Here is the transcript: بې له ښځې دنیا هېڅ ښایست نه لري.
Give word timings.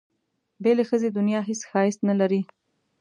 بې 0.61 0.71
له 0.77 0.83
ښځې 0.89 1.09
دنیا 1.17 1.39
هېڅ 1.49 1.61
ښایست 1.69 2.01
نه 2.09 2.15
لري. 2.19 2.41